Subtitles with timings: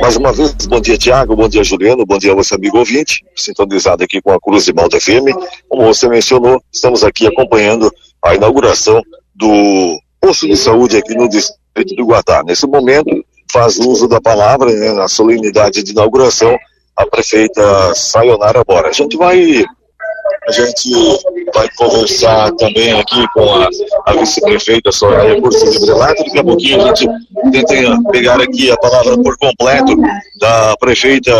[0.00, 4.04] Mais uma vez, bom dia, Tiago, bom dia, Juliano, bom dia, você, amigo ouvinte, sintonizado
[4.04, 5.34] aqui com a Cruz de Malta FM.
[5.68, 7.90] Como você mencionou, estamos aqui acompanhando
[8.22, 9.02] a inauguração
[9.34, 12.42] do posto de saúde aqui no distrito do Guatá.
[12.44, 13.10] Nesse momento,
[13.50, 16.56] faz uso da palavra né, na solenidade de inauguração
[16.94, 18.88] a prefeita Sayonara Bora.
[18.88, 19.64] A gente vai
[20.46, 20.90] a gente
[21.52, 23.68] vai conversar também aqui com a,
[24.06, 26.22] a vice-prefeita Soraya Curso de Brelato.
[26.24, 27.08] Daqui a pouquinho a gente
[27.50, 29.96] tenta pegar aqui a palavra por completo
[30.40, 31.32] da prefeita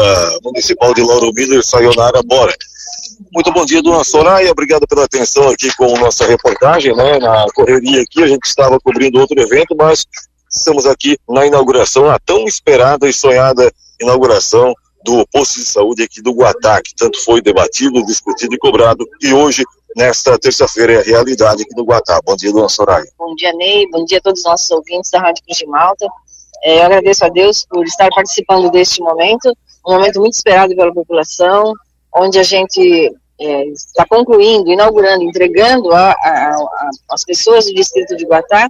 [0.43, 2.53] municipal de Lauro Miller, Sayonara Bora.
[3.33, 4.51] Muito bom dia, dona Soraya.
[4.51, 7.19] Obrigado pela atenção aqui com nossa reportagem, né?
[7.19, 10.05] Na correria aqui, a gente estava cobrindo outro evento, mas
[10.51, 14.75] estamos aqui na inauguração, a tão esperada e sonhada inauguração
[15.07, 19.33] do posto de saúde aqui do Guatá, que tanto foi debatido, discutido e cobrado, e
[19.33, 19.63] hoje,
[19.97, 22.21] nesta terça-feira, é a realidade aqui no Guatá.
[22.27, 23.07] Bom dia, dona Soraya.
[23.17, 23.89] Bom dia, Ney.
[23.89, 26.07] Bom dia a todos os nossos ouvintes da Rádio Cruz de Malta.
[26.65, 29.57] É, eu agradeço a Deus por estar participando deste momento,
[29.87, 31.73] um momento muito esperado pela população,
[32.13, 38.69] onde a gente é, está concluindo, inaugurando, entregando às pessoas do distrito de Guatá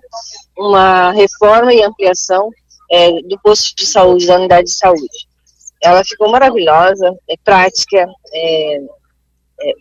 [0.58, 2.50] uma reforma e ampliação
[2.90, 5.25] é, do posto de saúde, da unidade de saúde.
[5.86, 8.76] Ela ficou maravilhosa, é prática, é,
[9.60, 9.72] é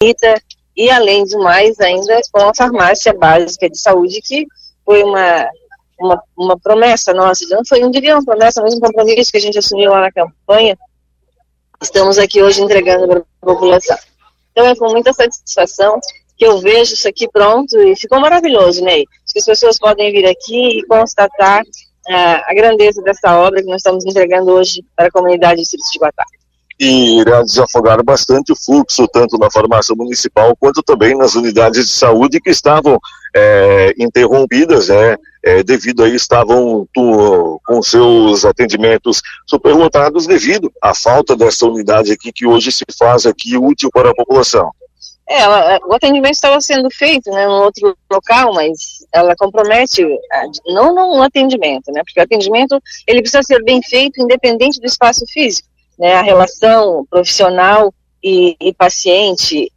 [0.00, 0.42] bonita
[0.76, 4.46] e além do mais ainda com a farmácia básica de saúde que
[4.84, 5.48] foi uma
[5.98, 9.40] uma, uma promessa nossa, não foi, não diria uma promessa, mas um compromisso que a
[9.40, 10.76] gente assumiu lá na campanha.
[11.80, 13.96] Estamos aqui hoje entregando para a população.
[14.52, 15.98] Então é com muita satisfação
[16.36, 19.00] que eu vejo isso aqui pronto e ficou maravilhoso, Ney.
[19.00, 19.04] Né?
[19.36, 21.62] As pessoas podem vir aqui e constatar
[22.14, 25.98] a grandeza dessa obra que nós estamos entregando hoje para a comunidade de Distrito de
[25.98, 26.24] Guatá.
[26.78, 31.92] E irá desafogar bastante o fluxo, tanto na farmácia municipal quanto também nas unidades de
[31.92, 32.98] saúde que estavam
[33.34, 41.34] é, interrompidas, né, é, devido aí estavam tu, com seus atendimentos superlotados devido à falta
[41.34, 44.70] dessa unidade aqui que hoje se faz aqui útil para a população.
[45.28, 50.06] É, ela, o atendimento estava sendo feito né, em outro local, mas ela compromete,
[50.66, 55.24] não no atendimento, né, porque o atendimento ele precisa ser bem feito independente do espaço
[55.28, 57.92] físico, né, a relação profissional
[58.22, 59.72] e, e paciente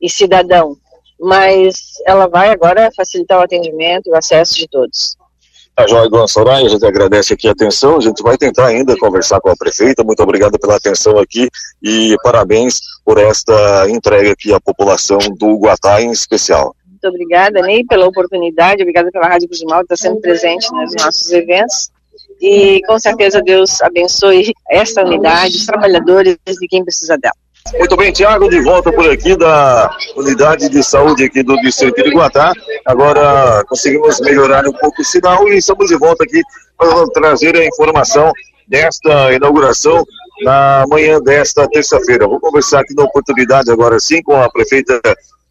[0.00, 0.76] e cidadão,
[1.20, 1.74] mas
[2.04, 5.16] ela vai agora facilitar o atendimento e o acesso de todos.
[5.76, 8.96] A Joia Dona Soraya, a gente agradece aqui a atenção, a gente vai tentar ainda
[8.96, 11.48] conversar com a prefeita, muito obrigado pela atenção aqui
[11.82, 16.76] e parabéns por esta entrega aqui à população do Guatá em especial.
[16.88, 21.28] Muito obrigada, Ney, pela oportunidade, obrigada pela Rádio Bujimal de estar sendo presente nos nossos
[21.32, 21.90] eventos
[22.40, 27.34] e com certeza Deus abençoe esta unidade, os trabalhadores e quem precisa dela.
[27.72, 32.10] Muito bem, Tiago, de volta por aqui da unidade de saúde aqui do Distrito de
[32.10, 32.52] Guatá.
[32.84, 36.42] Agora conseguimos melhorar um pouco o sinal e estamos de volta aqui
[36.76, 38.30] para trazer a informação
[38.68, 40.04] desta inauguração
[40.42, 42.28] na manhã desta terça-feira.
[42.28, 45.00] Vou conversar aqui na oportunidade agora sim com a prefeita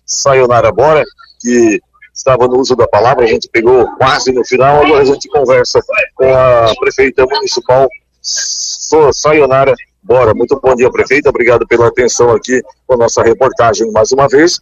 [0.05, 1.03] Sayonara Bora,
[1.41, 1.81] que
[2.13, 5.81] estava no uso da palavra, a gente pegou quase no final, agora a gente conversa
[6.15, 7.87] com a prefeita municipal
[8.21, 9.92] Sayonara Bora,
[10.35, 11.29] muito bom dia, prefeito.
[11.29, 14.61] Obrigado pela atenção aqui com a nossa reportagem mais uma vez.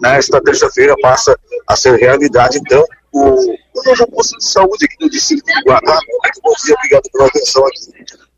[0.00, 1.36] Nesta terça-feira passa
[1.66, 5.98] a ser realidade, então, o, o novo posto de saúde aqui no distrito de Guará.
[6.08, 7.78] Muito bom dia, obrigado pela atenção aqui.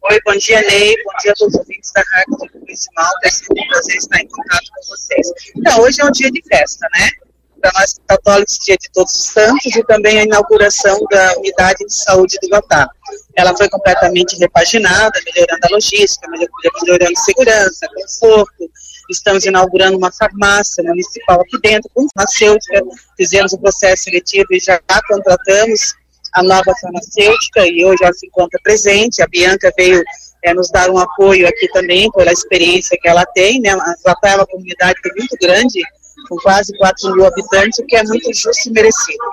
[0.03, 0.97] Oi, bom dia, Ney.
[1.05, 3.11] Bom dia a todos os ouvintes da Rádio Municipal.
[3.23, 5.27] É sempre um prazer estar em contato com vocês.
[5.55, 7.11] Então, hoje é um dia de festa, né?
[7.61, 11.95] Para nós católicos, dia de todos os santos e também a inauguração da unidade de
[11.95, 12.89] saúde do Guatá.
[13.37, 18.71] Ela foi completamente repaginada, melhorando a logística, melhorando segurança, conforto.
[19.11, 22.83] Estamos inaugurando uma farmácia municipal aqui dentro, com farmacêutica.
[23.17, 25.95] Fizemos o um processo seletivo e já contratamos
[26.33, 29.23] a nova farmacêutica e hoje ela se encontra presente.
[29.23, 30.03] A Bianca veio
[30.45, 33.61] é, nos dar um apoio aqui também pela experiência que ela tem.
[33.61, 33.71] Né?
[33.71, 35.83] A Zapá é uma comunidade muito grande,
[36.29, 39.25] com quase 4 mil habitantes, o que é muito justo e merecido.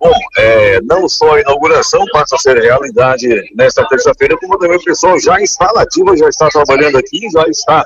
[0.00, 4.84] Bom, é, não só a inauguração passa a ser realidade nesta terça-feira, como também o
[4.84, 7.84] pessoal já está nativa, já está trabalhando aqui, já está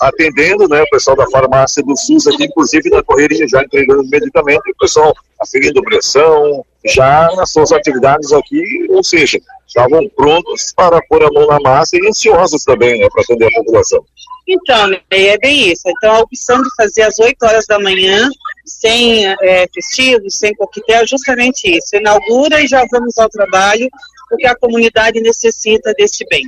[0.00, 4.62] atendendo, né, o pessoal da farmácia do SUS aqui, inclusive na correria, já entregando medicamento,
[4.70, 9.38] o pessoal aferindo pressão, já nas suas atividades aqui, ou seja,
[9.70, 13.58] estavam prontos para pôr a mão na massa e ansiosos também, né, para atender a
[13.58, 14.04] população.
[14.46, 15.82] Então, é bem isso.
[15.86, 18.28] Então, a opção de fazer às 8 horas da manhã,
[18.66, 21.94] sem é, festivos, sem coquetel, justamente isso.
[21.94, 23.88] Inaugura e já vamos ao trabalho,
[24.28, 26.42] porque a comunidade necessita deste bem.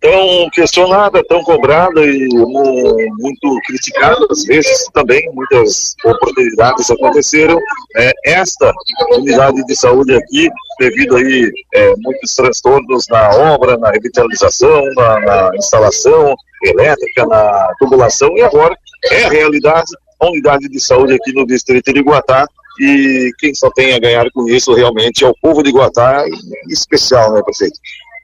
[0.00, 7.58] Tão questionada, tão cobrada e muito criticada, às vezes também muitas oportunidades aconteceram.
[7.96, 8.72] É, esta
[9.12, 10.48] unidade de saúde aqui,
[10.78, 16.34] devido aí é, muitos transtornos na obra, na revitalização, na, na instalação
[16.64, 18.76] elétrica, na tubulação, e agora
[19.10, 19.90] é a realidade,
[20.20, 22.46] a unidade de saúde aqui no distrito de Iguatá,
[22.78, 26.72] e quem só tem a ganhar com isso realmente é o povo de Iguatá, em
[26.72, 27.78] especial, né, prefeito?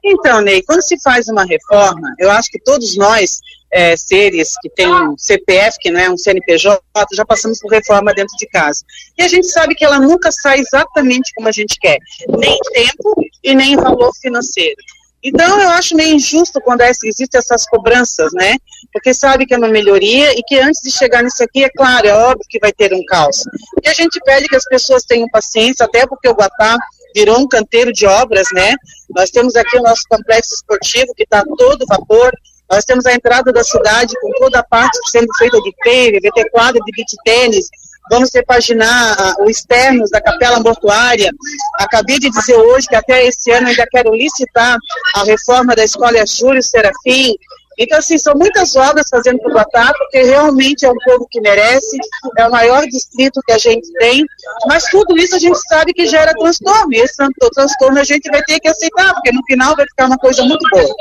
[0.05, 3.39] Então, Ney, quando se faz uma reforma, eu acho que todos nós,
[3.71, 6.83] é, seres que têm um CPF, que não é um CNPJ,
[7.13, 8.85] já passamos por reforma dentro de casa.
[9.17, 11.99] E a gente sabe que ela nunca sai exatamente como a gente quer,
[12.37, 14.77] nem em tempo e nem em valor financeiro.
[15.25, 18.57] Então, eu acho meio injusto quando existem essas cobranças, né?
[18.93, 22.09] Porque sabe que é uma melhoria e que antes de chegar nisso aqui, é claro,
[22.09, 23.37] é óbvio que vai ter um caos.
[23.85, 26.77] E a gente pede que as pessoas tenham paciência, até porque o Guatá
[27.15, 28.75] virou um canteiro de obras, né?
[29.11, 32.33] Nós temos aqui o nosso complexo esportivo que está todo vapor.
[32.71, 36.51] Nós temos a entrada da cidade com toda a parte sendo feita de pave, VT
[36.51, 37.67] quadra de beach tênis.
[38.11, 41.31] Vamos repaginar uh, o externo da capela mortuária.
[41.79, 44.77] Acabei de dizer hoje que até esse ano ainda quero licitar
[45.15, 47.35] a reforma da escola Júlio Serafim.
[47.83, 51.41] Então, assim, são muitas obras fazendo para o Guatá, porque realmente é um povo que
[51.41, 51.99] merece,
[52.39, 54.25] é o maior distrito que a gente tem,
[54.67, 58.43] mas tudo isso a gente sabe que gera transtorno, e esse transtorno a gente vai
[58.43, 60.95] ter que aceitar, porque no final vai ficar uma coisa muito boa.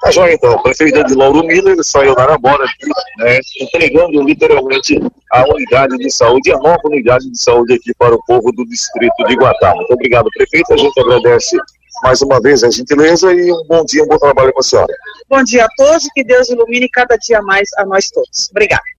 [0.00, 0.54] Tá joia, então.
[0.54, 2.88] O prefeito de Lauro Miller saiu da Arabora aqui,
[3.18, 5.00] né, entregando literalmente
[5.30, 9.24] a unidade de saúde, a nova unidade de saúde aqui para o povo do distrito
[9.26, 9.74] de Guatá.
[9.74, 10.72] Muito obrigado, prefeito.
[10.72, 11.56] A gente agradece
[12.04, 14.94] mais uma vez a gentileza e um bom dia, um bom trabalho para a senhora.
[15.26, 18.50] Bom dia a todos, que Deus ilumine cada dia mais a nós todos.
[18.50, 18.84] Obrigada.